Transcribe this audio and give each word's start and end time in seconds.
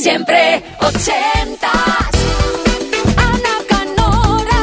Siempre 0.00 0.62
ochentas. 0.80 1.72
Ana 3.16 3.56
Canora. 3.68 4.62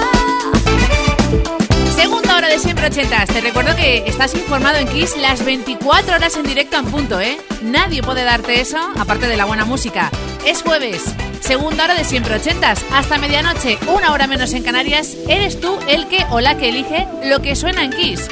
Segunda 1.93 2.38
hora 2.38 2.47
de 2.47 2.58
siempre 2.58 2.88
ochentas. 2.88 3.27
Te 3.27 3.42
recuerdo 3.42 3.75
que 3.75 4.03
estás 4.08 4.33
informado 4.33 4.77
en 4.77 4.87
Kiss 4.87 5.17
las 5.17 5.43
24 5.43 6.16
horas 6.16 6.37
en 6.37 6.43
directo 6.43 6.77
en 6.77 6.85
punto, 6.85 7.19
¿eh? 7.19 7.37
Nadie 7.61 8.02
puede 8.02 8.23
darte 8.23 8.61
eso, 8.61 8.77
aparte 8.98 9.27
de 9.27 9.36
la 9.36 9.43
buena 9.43 9.66
música. 9.66 10.09
Es 10.45 10.61
jueves, 10.61 11.03
segunda 11.41 11.83
hora 11.83 11.95
de 11.95 12.05
siempre 12.05 12.36
ochentas. 12.36 12.86
Hasta 12.93 13.17
medianoche, 13.17 13.77
una 13.88 14.13
hora 14.13 14.27
menos 14.27 14.54
en 14.54 14.63
Canarias, 14.63 15.17
eres 15.27 15.59
tú 15.59 15.77
el 15.89 16.07
que 16.07 16.25
o 16.31 16.39
la 16.39 16.55
que 16.55 16.70
elige 16.70 17.07
lo 17.25 17.41
que 17.41 17.57
suena 17.57 17.83
en 17.83 17.91
Kiss. 17.91 18.29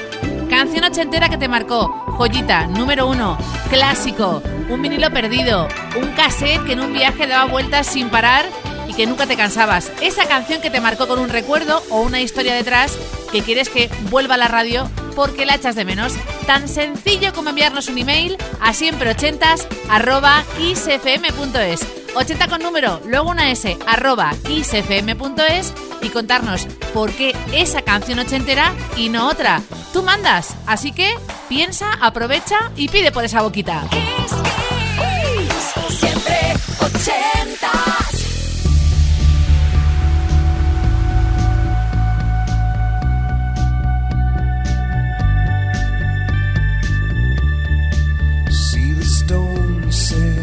Canción 0.54 0.84
ochentera 0.84 1.30
que 1.30 1.38
te 1.40 1.48
marcó, 1.48 1.90
joyita, 2.16 2.68
número 2.68 3.08
uno, 3.08 3.40
clásico, 3.72 4.44
un 4.70 4.84
vinilo 4.84 5.10
perdido, 5.10 5.68
un 6.00 6.12
cassette 6.12 6.64
que 6.64 6.74
en 6.74 6.82
un 6.82 6.94
viaje 6.94 7.26
daba 7.26 7.52
vueltas 7.52 7.88
sin 7.88 8.10
parar 8.10 8.46
y 8.88 8.94
que 8.94 9.08
nunca 9.08 9.26
te 9.26 9.36
cansabas. 9.36 9.92
Esa 10.00 10.28
canción 10.28 10.62
que 10.62 10.70
te 10.70 10.80
marcó 10.80 11.08
con 11.08 11.18
un 11.18 11.30
recuerdo 11.30 11.82
o 11.90 12.02
una 12.02 12.22
historia 12.22 12.54
detrás 12.54 12.96
que 13.32 13.42
quieres 13.42 13.68
que 13.68 13.90
vuelva 14.12 14.36
a 14.36 14.38
la 14.38 14.48
radio 14.48 14.88
porque 15.16 15.48
la 15.48 15.56
echas 15.56 15.76
de 15.76 15.86
menos. 15.86 16.14
Tan 16.46 16.70
sencillo 16.70 17.34
como 17.34 17.50
enviarnos 17.50 17.88
un 17.88 17.98
email 17.98 18.38
a 18.62 18.76
siempreochentas 18.76 19.68
arroba 19.90 20.44
isfm.es. 20.62 22.03
80 22.16 22.48
con 22.48 22.62
número, 22.62 23.02
luego 23.06 23.30
una 23.30 23.52
S, 23.52 23.78
arroba 23.88 24.34
isfm.es 24.50 25.74
y 26.02 26.10
contarnos 26.10 26.66
por 26.94 27.12
qué 27.12 27.36
esa 27.54 27.82
canción 27.82 28.20
ochentera 28.20 28.74
y 28.96 29.10
no 29.10 29.28
otra. 29.28 29.62
Tú 29.92 30.04
mandas, 30.04 30.56
así 30.68 30.92
que 30.92 31.16
piensa, 31.50 31.94
aprovecha 32.02 32.72
y 32.76 32.90
pide 32.90 33.12
por 33.12 33.24
esa 33.24 33.42
boquita. 33.42 33.84
Kiss, 33.90 34.34
Kiss. 34.98 36.00
Siempre 36.00 36.54
ochentas. 36.80 37.94
See 48.52 48.94
the 48.94 49.06
stone 49.06 49.92
set 49.92 50.43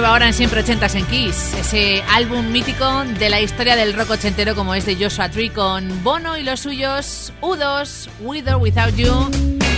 Nueva 0.00 0.14
hora 0.14 0.28
en 0.28 0.32
Siempre 0.32 0.60
Ochentas 0.60 0.94
en 0.94 1.04
Kiss. 1.04 1.52
Ese 1.60 2.02
álbum 2.08 2.50
mítico 2.50 3.04
de 3.18 3.28
la 3.28 3.38
historia 3.42 3.76
del 3.76 3.92
rock 3.92 4.12
ochentero 4.12 4.54
como 4.54 4.74
es 4.74 4.86
de 4.86 4.96
Joshua 4.96 5.30
Tree 5.30 5.50
con 5.50 6.02
Bono 6.02 6.38
y 6.38 6.42
los 6.42 6.60
suyos 6.60 7.34
U2, 7.42 8.08
With 8.20 8.48
or 8.48 8.56
Without 8.62 8.96
You. 8.96 9.30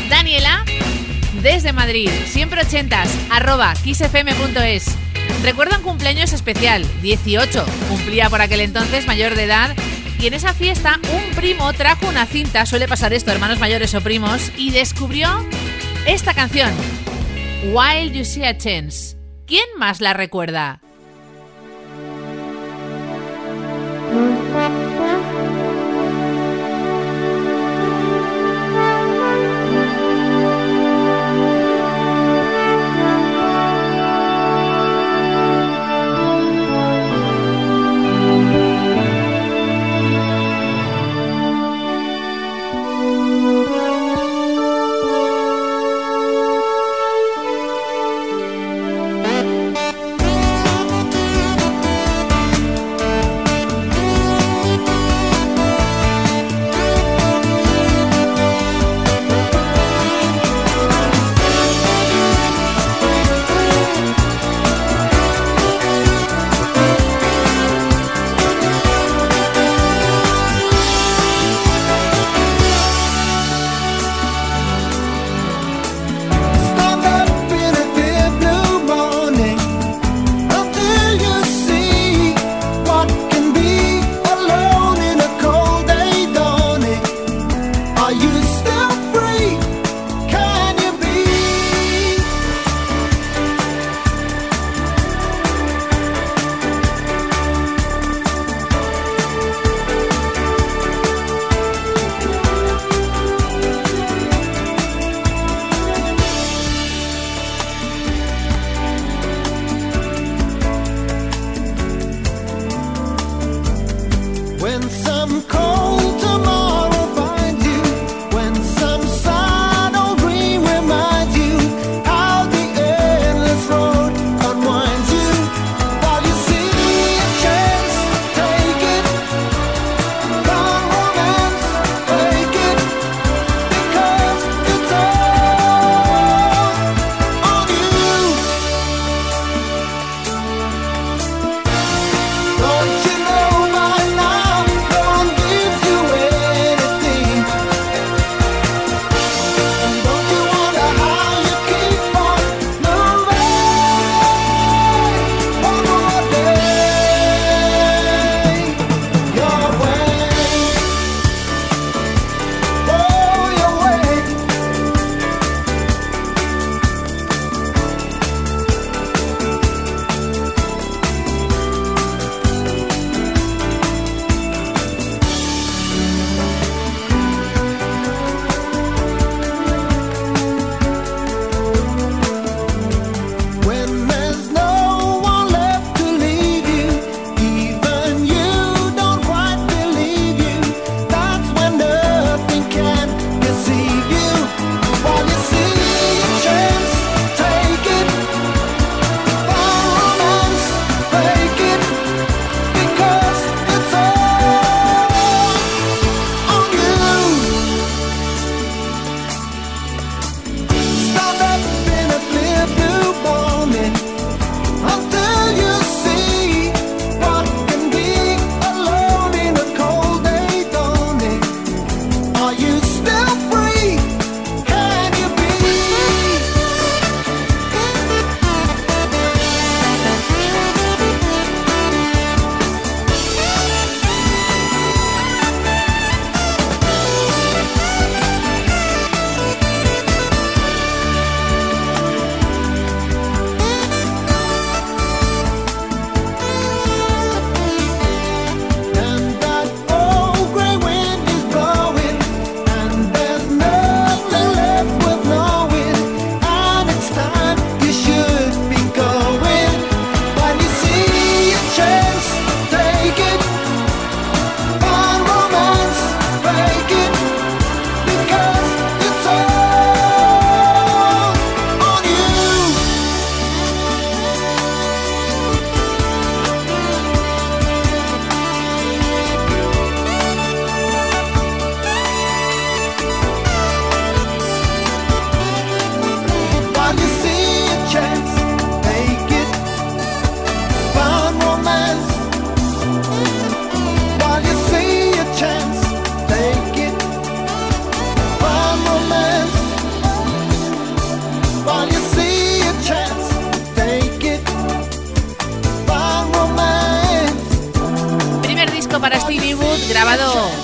Daniela, 0.09 0.65
desde 1.43 1.73
Madrid, 1.73 2.09
siempre 2.27 2.63
ochentas, 2.63 3.13
arroba 3.31 3.75
kissfm.es. 3.83 4.97
Recuerda 5.43 5.79
un 5.79 5.83
cumpleaños 5.83 6.33
especial, 6.33 6.87
18. 7.03 7.67
Cumplía 7.89 8.31
por 8.31 8.43
aquel 8.43 8.61
entonces 8.61 9.09
mayor 9.09 9.35
de 9.35 9.43
edad 9.43 9.75
y 10.21 10.29
en 10.29 10.35
esa 10.35 10.55
fiesta 10.55 11.01
un 11.13 11.35
primo 11.35 11.73
trajo 11.73 12.07
una 12.07 12.27
cinta, 12.27 12.65
suele 12.65 12.87
pasar 12.87 13.13
esto, 13.13 13.33
hermanos 13.33 13.59
mayores 13.59 13.93
o 13.97 14.01
primos, 14.01 14.53
y 14.57 14.71
descubrió 14.71 15.45
esta 16.07 16.33
canción, 16.33 16.71
While 17.73 18.13
You 18.13 18.25
See 18.25 18.45
a 18.45 18.57
Chance. 18.57 19.22
¿Quién 19.53 19.69
más 19.77 20.01
la 20.01 20.15
recuerda? 20.15 20.81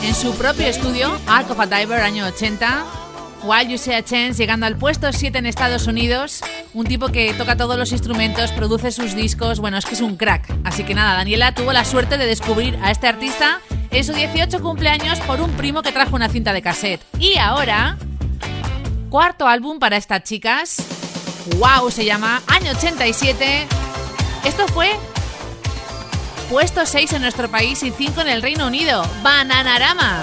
En 0.02 0.14
su 0.14 0.32
propio 0.36 0.66
estudio, 0.68 1.14
Ark 1.26 1.50
of 1.50 1.60
a 1.60 1.66
Diver, 1.66 2.00
año 2.00 2.24
80. 2.24 2.84
While 3.42 3.68
You 3.70 3.76
Say 3.76 3.94
a 3.94 4.02
Chance, 4.02 4.38
llegando 4.38 4.64
al 4.64 4.76
puesto 4.76 5.12
7 5.12 5.36
en 5.36 5.44
Estados 5.44 5.86
Unidos. 5.86 6.40
Un 6.72 6.86
tipo 6.86 7.08
que 7.08 7.34
toca 7.34 7.54
todos 7.54 7.76
los 7.76 7.92
instrumentos, 7.92 8.52
produce 8.52 8.90
sus 8.90 9.14
discos. 9.14 9.60
Bueno, 9.60 9.76
es 9.76 9.84
que 9.84 9.96
es 9.96 10.00
un 10.00 10.16
crack. 10.16 10.50
Así 10.64 10.82
que 10.82 10.94
nada, 10.94 11.14
Daniela 11.14 11.54
tuvo 11.54 11.74
la 11.74 11.84
suerte 11.84 12.16
de 12.16 12.24
descubrir 12.24 12.78
a 12.82 12.90
este 12.90 13.06
artista 13.06 13.60
en 13.90 14.02
su 14.02 14.14
18 14.14 14.62
cumpleaños 14.62 15.20
por 15.20 15.42
un 15.42 15.50
primo 15.52 15.82
que 15.82 15.92
trajo 15.92 16.16
una 16.16 16.30
cinta 16.30 16.54
de 16.54 16.62
cassette. 16.62 17.02
Y 17.18 17.36
ahora, 17.36 17.98
cuarto 19.10 19.46
álbum 19.46 19.78
para 19.78 19.98
estas 19.98 20.22
chicas. 20.22 20.76
¡Wow! 21.58 21.90
Se 21.90 22.06
llama 22.06 22.40
Año 22.46 22.70
87. 22.70 23.66
Esto 24.46 24.66
fue 24.68 24.90
puesto 26.48 26.86
6 26.86 27.12
en 27.12 27.22
nuestro 27.22 27.48
país 27.48 27.82
y 27.82 27.90
5 27.90 28.22
en 28.22 28.28
el 28.28 28.42
Reino 28.42 28.66
Unido. 28.66 29.02
Bananarama. 29.22 30.22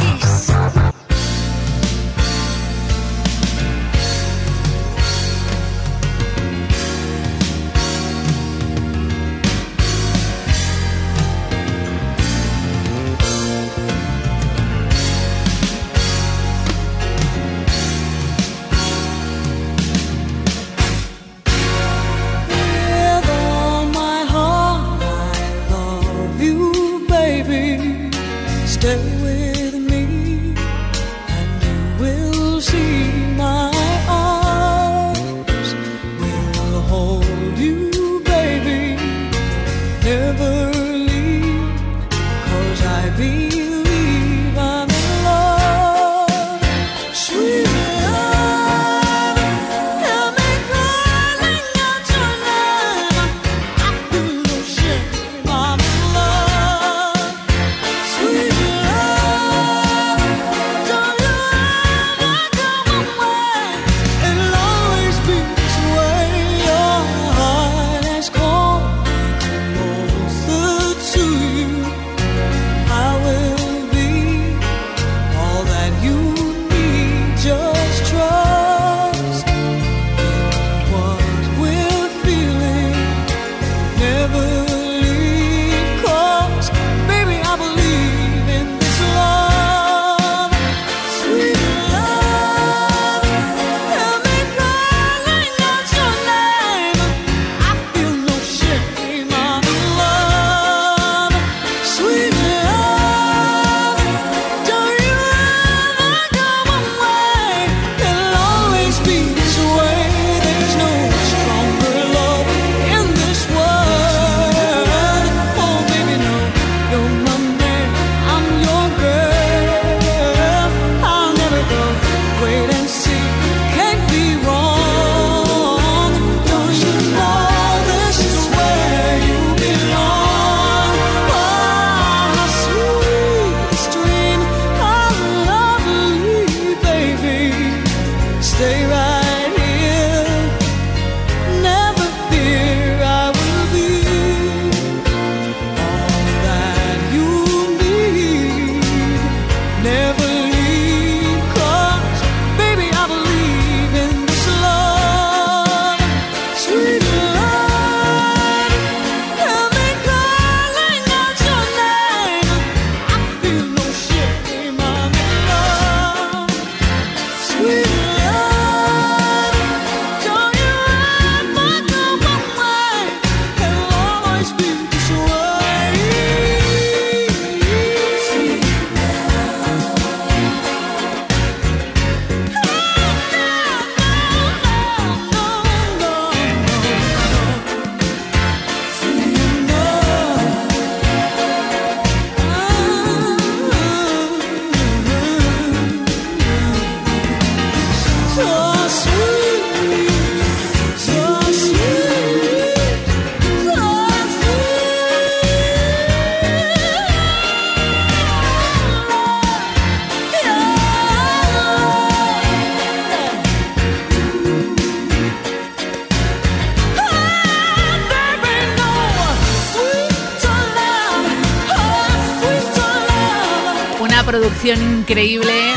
increíble, 225.11 225.73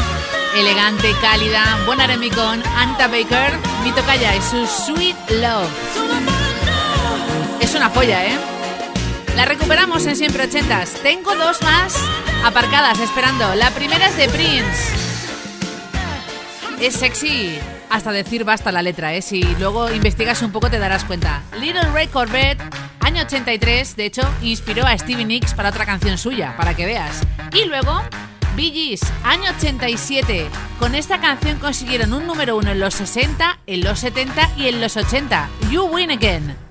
elegante, 0.54 1.12
cálida, 1.20 1.80
buen 1.86 2.00
Anta 2.00 3.08
Baker, 3.08 3.52
mi 3.82 3.90
tocaya 3.90 4.36
y 4.36 4.40
su 4.40 4.64
Sweet 4.64 5.16
Love. 5.40 5.68
Es 7.58 7.74
una 7.74 7.92
polla, 7.92 8.26
¿eh? 8.26 8.38
La 9.34 9.44
recuperamos 9.44 10.06
en 10.06 10.14
siempre 10.14 10.44
ochentas. 10.44 10.92
Tengo 11.02 11.34
dos 11.34 11.60
más 11.62 11.96
aparcadas 12.44 13.00
esperando. 13.00 13.56
La 13.56 13.70
primera 13.70 14.06
es 14.06 14.16
de 14.16 14.28
Prince. 14.28 14.92
Es 16.80 16.94
sexy, 16.94 17.58
hasta 17.90 18.12
decir 18.12 18.44
basta 18.44 18.70
la 18.70 18.82
letra, 18.82 19.14
¿eh? 19.14 19.22
Si 19.22 19.42
luego 19.58 19.90
investigas 19.90 20.42
un 20.42 20.52
poco 20.52 20.70
te 20.70 20.78
darás 20.78 21.02
cuenta. 21.02 21.42
Little 21.58 21.90
Red 21.92 22.10
Corvette, 22.10 22.62
año 23.00 23.22
83, 23.22 23.96
de 23.96 24.04
hecho, 24.04 24.22
inspiró 24.42 24.86
a 24.86 24.96
Stevie 24.96 25.24
Nicks 25.24 25.54
para 25.54 25.70
otra 25.70 25.86
canción 25.86 26.18
suya, 26.18 26.54
para 26.56 26.74
que 26.74 26.86
veas. 26.86 27.20
Y 27.52 27.64
luego, 27.64 28.00
Billys, 28.56 29.00
año 29.24 29.50
87. 29.56 30.48
Con 30.78 30.94
esta 30.94 31.20
canción 31.20 31.58
consiguieron 31.58 32.12
un 32.12 32.26
número 32.26 32.56
uno 32.56 32.70
en 32.70 32.80
los 32.80 32.94
60, 32.94 33.58
en 33.66 33.80
los 33.82 33.98
70 33.98 34.52
y 34.56 34.68
en 34.68 34.80
los 34.80 34.96
80. 34.96 35.48
You 35.70 35.84
Win 35.84 36.10
Again. 36.10 36.63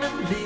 come 0.00 0.18
and 0.18 0.30
leave. 0.30 0.45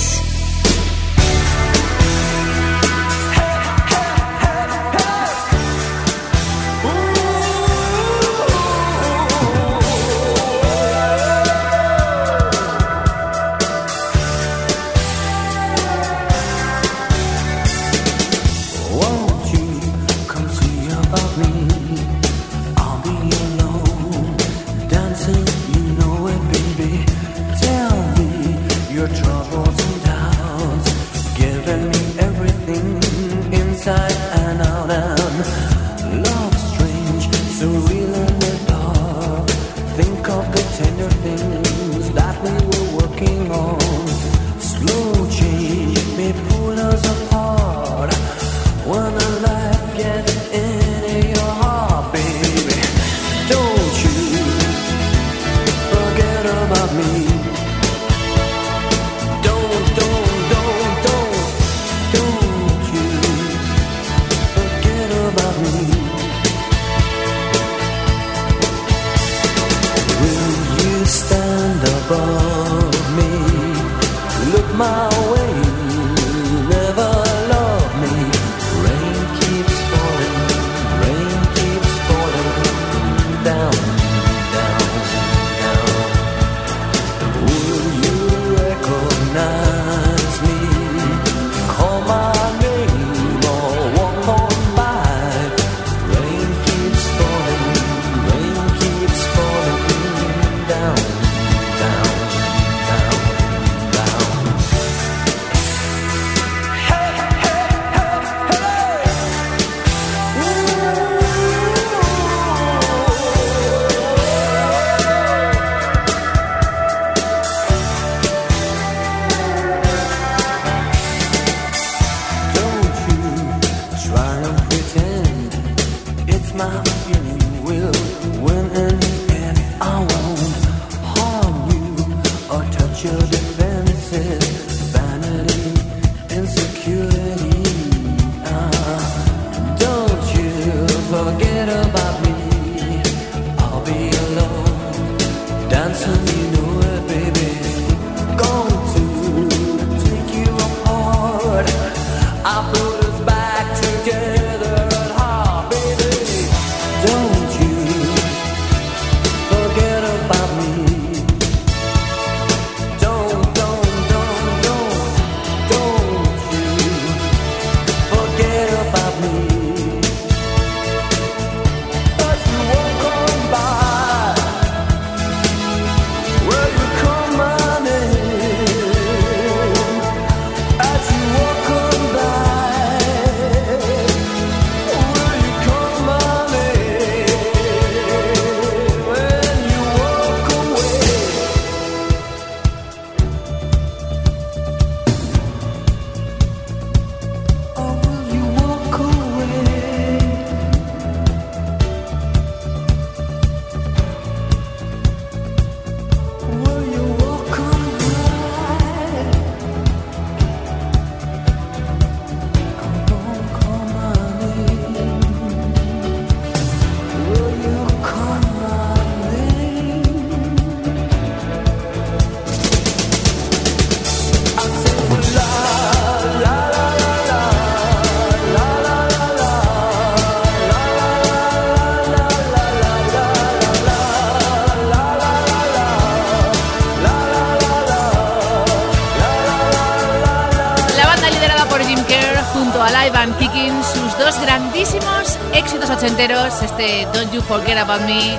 You 247.31 247.41
Forget 247.41 247.77
About 247.77 248.01
Me. 248.01 248.37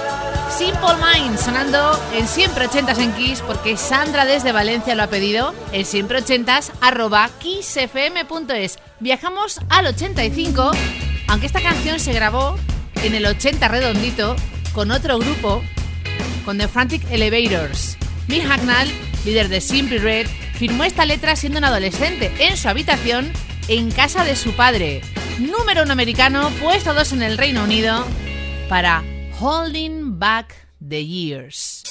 Simple 0.51 0.97
Mind 1.01 1.39
sonando 1.39 1.99
en 2.15 2.29
siempre 2.29 2.67
ochentas 2.67 2.99
en 2.99 3.13
Kiss 3.13 3.41
porque 3.41 3.79
Sandra 3.79 4.27
desde 4.27 4.53
Valencia 4.53 4.95
lo 4.95 5.03
ha 5.03 5.07
pedido 5.07 5.55
en 5.73 5.87
siempre 5.87 6.19
ochentas 6.19 6.73
arroba 6.83 7.31
kissfm.es. 7.39 8.79
Viajamos 9.01 9.61
al 9.71 9.87
85, 9.87 10.73
aunque 11.29 11.47
esta 11.47 11.63
canción 11.63 12.01
se 12.01 12.13
grabó 12.13 12.59
en 13.03 13.15
el 13.15 13.25
80 13.25 13.67
redondito 13.69 14.37
con 14.75 14.91
otro 14.91 15.19
grupo, 15.19 15.63
con 16.45 16.59
The 16.59 16.69
Frantic 16.69 17.03
Elevators. 17.11 17.97
Mick 18.29 18.47
Hacknall, 18.47 18.91
líder 19.25 19.49
de 19.49 19.63
Simple 19.63 19.99
Red, 19.99 20.27
firmó 20.55 20.85
esta 20.85 21.07
letra 21.07 21.35
siendo 21.35 21.59
un 21.59 21.65
adolescente 21.65 22.31
en 22.39 22.59
su 22.59 22.69
habitación 22.69 23.33
en 23.69 23.91
casa 23.91 24.25
de 24.25 24.37
su 24.37 24.53
padre. 24.53 25.01
Número 25.39 25.83
un 25.83 25.91
americano, 25.91 26.51
puesto 26.61 26.93
2 26.93 27.13
en 27.13 27.23
el 27.23 27.39
Reino 27.39 27.65
Unido 27.65 28.05
para 28.73 29.05
Holding 29.39 30.19
Back 30.19 30.55
the 30.81 31.05
Years. 31.05 31.85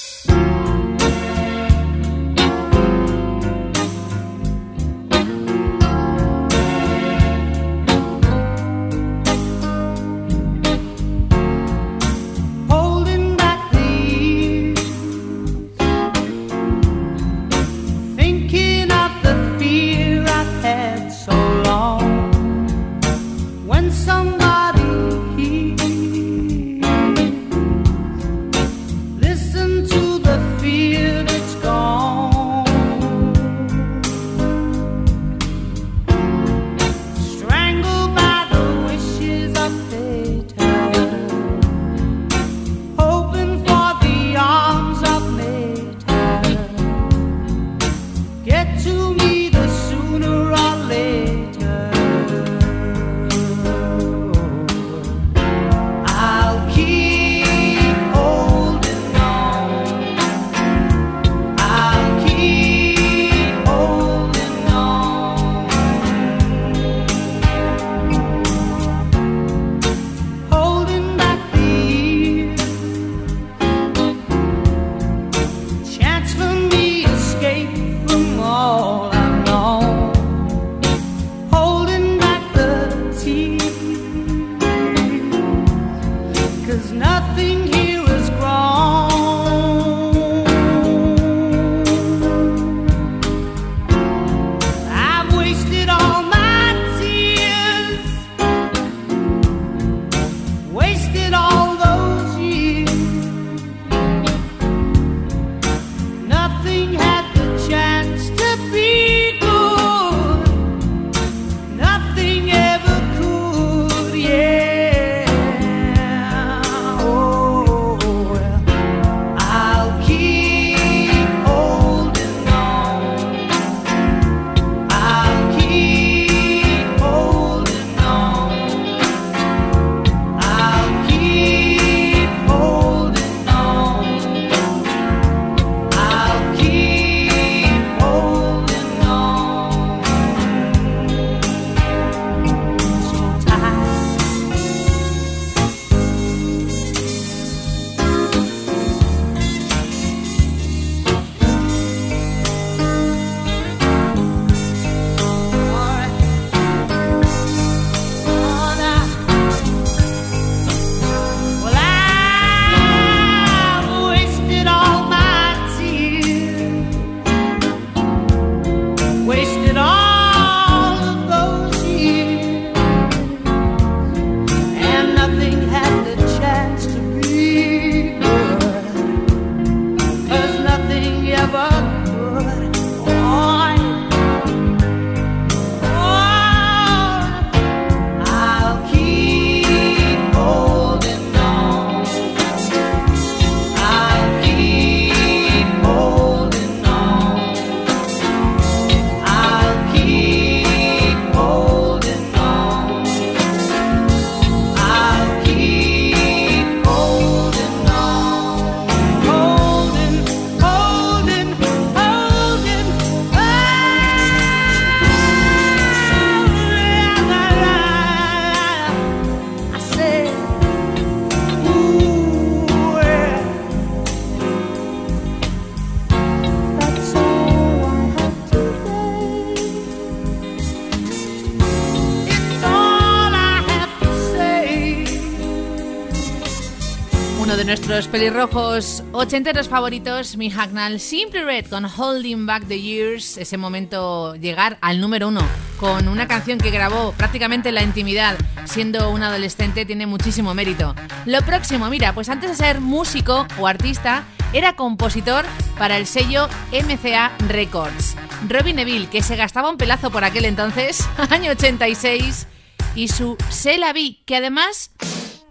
Nuestros 238.02 238.20
pelirrojos 238.20 239.04
ochenteros 239.12 239.68
favoritos, 239.68 240.36
mi 240.36 240.50
Hacknall, 240.50 240.98
Simply 240.98 241.42
Red 241.42 241.66
con 241.66 241.84
Holding 241.84 242.46
Back 242.46 242.66
the 242.66 242.80
Years, 242.80 243.36
ese 243.36 243.56
momento 243.56 244.34
llegar 244.34 244.76
al 244.80 245.00
número 245.00 245.28
uno 245.28 245.40
con 245.78 246.08
una 246.08 246.26
canción 246.26 246.58
que 246.58 246.72
grabó 246.72 247.12
prácticamente 247.12 247.68
en 247.68 247.76
la 247.76 247.84
intimidad, 247.84 248.36
siendo 248.64 249.10
un 249.10 249.22
adolescente, 249.22 249.86
tiene 249.86 250.06
muchísimo 250.06 250.52
mérito. 250.52 250.96
Lo 251.26 251.42
próximo, 251.42 251.88
mira, 251.90 252.12
pues 252.12 252.28
antes 252.28 252.50
de 252.50 252.56
ser 252.56 252.80
músico 252.80 253.46
o 253.60 253.68
artista, 253.68 254.24
era 254.52 254.74
compositor 254.74 255.44
para 255.78 255.96
el 255.96 256.06
sello 256.06 256.48
MCA 256.72 257.30
Records. 257.46 258.16
Robin 258.48 258.76
Neville, 258.76 259.10
que 259.10 259.22
se 259.22 259.36
gastaba 259.36 259.70
un 259.70 259.76
pelazo 259.76 260.10
por 260.10 260.24
aquel 260.24 260.46
entonces, 260.46 261.06
año 261.30 261.52
86, 261.52 262.48
y 262.96 263.08
su 263.08 263.36
Se 263.50 263.78
la 263.78 263.92
vi, 263.92 264.22
que 264.26 264.36
además 264.36 264.90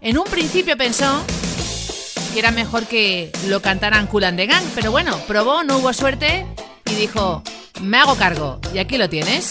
en 0.02 0.18
un 0.18 0.24
principio 0.24 0.76
pensó 0.76 1.24
era 2.38 2.50
mejor 2.50 2.86
que 2.86 3.30
lo 3.48 3.60
cantaran 3.60 4.06
Cool 4.06 4.24
and 4.24 4.38
the 4.38 4.46
Gang, 4.46 4.64
pero 4.74 4.90
bueno, 4.90 5.16
probó, 5.26 5.64
no 5.64 5.78
hubo 5.78 5.92
suerte 5.92 6.46
y 6.86 6.94
dijo, 6.94 7.42
me 7.80 7.98
hago 7.98 8.14
cargo. 8.16 8.60
Y 8.74 8.78
aquí 8.78 8.96
lo 8.96 9.08
tienes. 9.08 9.50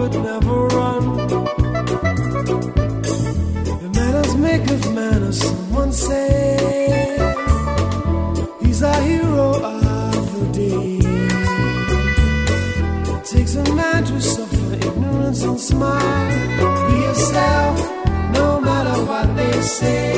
but 0.00 0.12
never 0.14 0.66
run. 0.78 1.02
The 3.82 3.90
manners 3.98 4.34
make 4.36 4.66
of 4.70 4.94
manners, 4.94 5.38
someone 5.42 5.92
said. 5.92 7.20
He's 8.62 8.82
our 8.82 9.02
hero 9.02 9.48
of 9.62 10.26
the 10.38 10.46
day. 10.62 11.00
It 13.14 13.24
takes 13.26 13.54
a 13.56 13.64
man 13.74 14.04
to 14.04 14.20
suffer 14.22 14.72
ignorance 14.88 15.42
and 15.42 15.60
smile. 15.60 16.30
Be 16.86 16.96
yourself, 17.06 17.76
no 18.38 18.58
matter 18.68 18.96
what 19.04 19.26
they 19.36 19.60
say. 19.60 20.09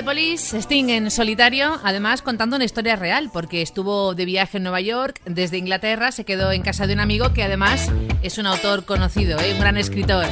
the 0.00 0.04
Police, 0.04 0.56
Sting 0.62 0.88
en 0.88 1.10
solitario, 1.10 1.78
además 1.84 2.22
contando 2.22 2.56
una 2.56 2.64
historia 2.64 2.96
real, 2.96 3.28
porque 3.32 3.60
estuvo 3.60 4.14
de 4.14 4.24
viaje 4.24 4.56
en 4.56 4.62
Nueva 4.62 4.80
York, 4.80 5.20
desde 5.26 5.58
Inglaterra, 5.58 6.10
se 6.10 6.24
quedó 6.24 6.52
en 6.52 6.62
casa 6.62 6.86
de 6.86 6.94
un 6.94 7.00
amigo 7.00 7.34
que 7.34 7.42
además 7.42 7.90
es 8.22 8.38
un 8.38 8.46
autor 8.46 8.86
conocido, 8.86 9.38
¿eh? 9.40 9.52
un 9.52 9.60
gran 9.60 9.76
escritor. 9.76 10.24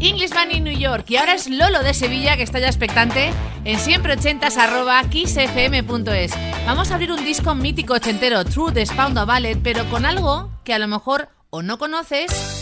Englishman 0.00 0.50
in 0.50 0.64
New 0.64 0.76
York 0.76 1.04
y 1.08 1.16
ahora 1.16 1.34
es 1.34 1.48
Lolo 1.48 1.84
de 1.84 1.94
Sevilla 1.94 2.36
que 2.36 2.42
está 2.42 2.58
ya 2.58 2.66
expectante 2.66 3.30
en 3.64 3.78
siempre 3.78 4.14
ochentas 4.14 4.56
arroba 4.56 5.00
kissfm.es. 5.08 6.32
Vamos 6.66 6.90
a 6.90 6.94
abrir 6.94 7.12
un 7.12 7.24
disco 7.24 7.54
mítico 7.54 7.94
ochentero, 7.94 8.44
True 8.44 8.72
the 8.72 8.84
Spandau 8.84 9.26
Ballet, 9.26 9.58
pero 9.62 9.88
con 9.88 10.04
algo 10.04 10.50
que 10.64 10.74
a 10.74 10.80
lo 10.80 10.88
mejor 10.88 11.28
o 11.50 11.62
no 11.62 11.78
conoces 11.78 12.61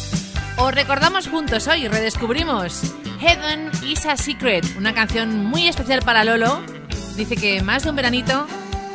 o 0.56 0.70
recordamos 0.70 1.28
juntos 1.28 1.66
hoy, 1.68 1.88
redescubrimos 1.88 2.94
Heaven 3.20 3.70
is 3.84 4.06
a 4.06 4.16
Secret, 4.16 4.64
una 4.76 4.94
canción 4.94 5.44
muy 5.44 5.68
especial 5.68 6.02
para 6.02 6.24
Lolo. 6.24 6.62
Dice 7.16 7.36
que 7.36 7.62
más 7.62 7.84
de 7.84 7.90
un 7.90 7.96
veranito 7.96 8.46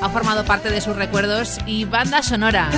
ha 0.02 0.10
formado 0.10 0.46
parte 0.46 0.70
de 0.70 0.82
sus 0.82 0.96
recuerdos 0.96 1.60
y 1.66 1.86
banda 1.86 2.22
sonora. 2.22 2.70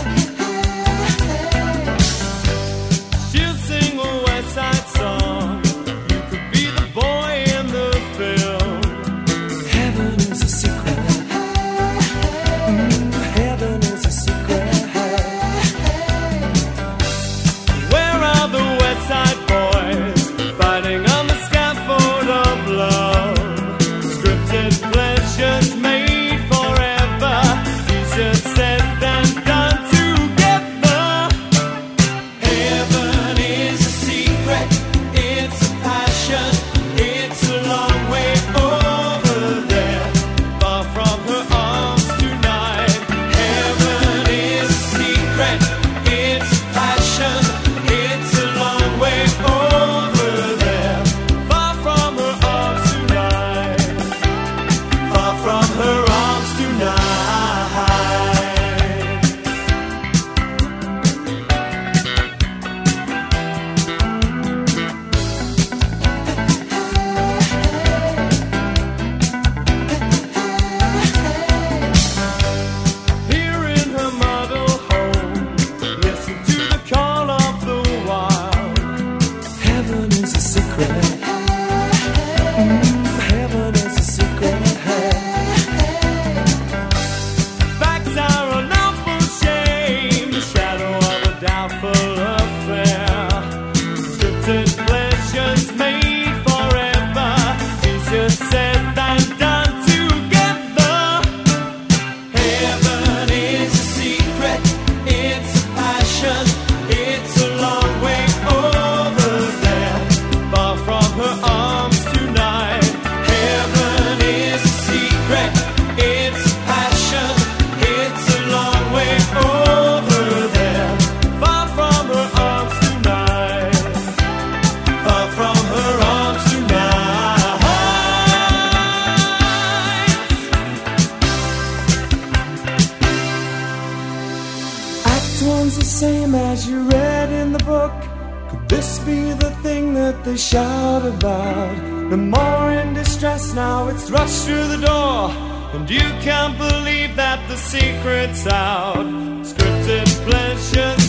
Could 138.50 138.70
this 138.70 139.00
be 139.00 139.34
the 139.34 139.52
thing 139.64 139.94
that 139.94 140.24
they 140.24 140.38
shout 140.38 141.06
about? 141.06 141.78
No 142.12 142.18
more 142.18 142.72
in 142.72 142.94
distress 142.94 143.54
now, 143.54 143.88
it's 143.90 144.10
rushed 144.10 144.46
through 144.46 144.68
the 144.68 144.86
door. 144.86 145.30
And 145.74 145.90
you 145.90 146.08
can't 146.22 146.58
believe 146.58 147.16
that 147.16 147.40
the 147.50 147.58
secret's 147.58 148.48
out. 148.48 149.06
Scripted 149.44 150.08
pleasures 150.28 151.07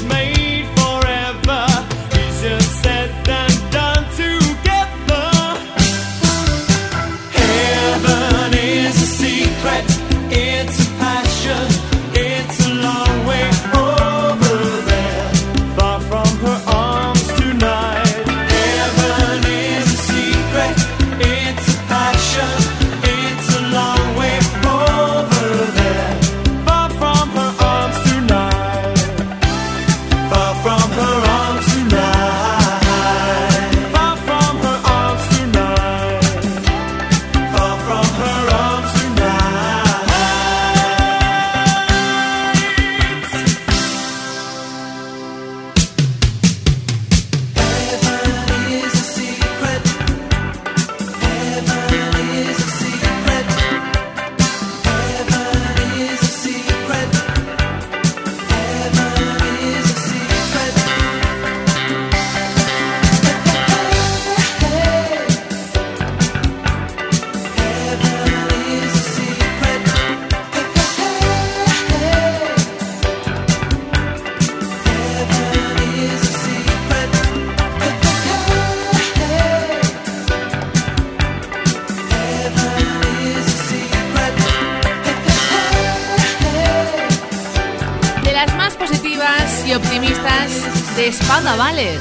y 89.68 89.74
optimistas 89.74 90.96
de 90.96 91.12
Spada 91.12 91.54
Ballet. 91.56 92.00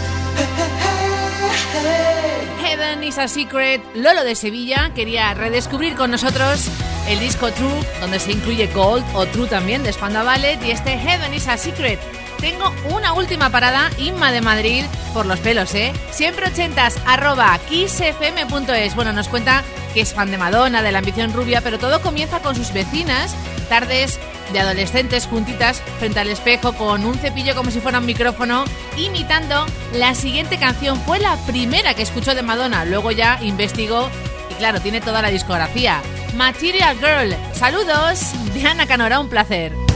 Heaven 2.62 3.04
is 3.04 3.18
a 3.18 3.28
Secret, 3.28 3.82
Lolo 3.94 4.24
de 4.24 4.36
Sevilla 4.36 4.92
quería 4.96 5.34
redescubrir 5.34 5.96
con 5.96 6.12
nosotros 6.12 6.70
el 7.10 7.20
disco 7.20 7.52
True, 7.52 7.86
donde 8.00 8.20
se 8.20 8.32
incluye 8.32 8.68
Gold 8.68 9.04
o 9.14 9.26
True 9.26 9.48
también 9.48 9.84
de 9.84 9.92
Spanda 9.92 10.24
Ballet 10.24 10.64
y 10.64 10.72
este 10.72 10.98
Heaven 10.98 11.34
is 11.34 11.48
a 11.48 11.58
Secret. 11.58 12.00
Tengo 12.40 12.72
una 12.90 13.14
última 13.14 13.50
parada, 13.50 13.90
Inma 13.98 14.32
de 14.32 14.42
Madrid, 14.42 14.86
por 15.14 15.26
los 15.26 15.40
pelos, 15.40 15.74
¿eh? 15.74 15.92
Siempre 16.12 16.48
ochentas, 16.48 16.98
arroba 17.06 17.58
kissfm.es. 17.68 18.96
Bueno, 18.96 19.12
nos 19.14 19.28
cuenta 19.28 19.64
que 19.94 20.02
es 20.02 20.14
fan 20.14 20.30
de 20.30 20.38
Madonna, 20.38 20.84
de 20.84 20.92
la 20.92 21.00
ambición 21.00 21.34
rubia, 21.34 21.62
pero 21.62 21.80
todo 21.80 22.02
comienza 22.02 22.40
con 22.40 22.56
sus 22.56 22.72
vecinas, 22.74 23.36
tardes 23.70 24.20
de 24.54 24.60
adolescentes 24.60 25.26
juntitas 25.26 25.82
frente 26.00 26.20
al 26.20 26.30
espejo 26.30 26.74
con 26.74 27.06
un 27.06 27.16
cepillo 27.16 27.56
como 27.56 27.72
si 27.72 27.80
fuera 27.80 28.00
un 28.00 28.06
micrófono, 28.06 28.66
imitando 28.98 29.66
la 29.94 30.14
siguiente 30.14 30.58
canción. 30.58 31.00
Fue 31.02 31.20
la 31.20 31.36
primera 31.48 31.94
que 31.96 32.04
escuchó 32.04 32.36
de 32.36 32.44
Madonna, 32.44 32.86
luego 32.86 33.12
ya 33.12 33.40
investigó 33.42 34.10
y 34.50 34.54
claro, 34.56 34.80
tiene 34.80 35.02
toda 35.02 35.22
la 35.22 35.30
discografía. 35.30 36.02
Material 36.36 36.98
Girl, 36.98 37.36
saludos, 37.54 38.34
Diana 38.54 38.86
Canora, 38.86 39.20
un 39.20 39.30
placer. 39.30 39.87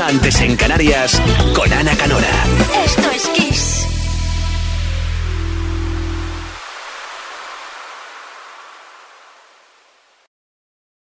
Antes 0.00 0.40
en 0.40 0.56
Canarias, 0.56 1.13